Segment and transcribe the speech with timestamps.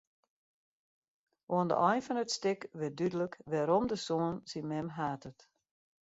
[1.53, 5.39] Oan de ein fan it stik wurdt dúdlik wêrom de soan syn mem hatet.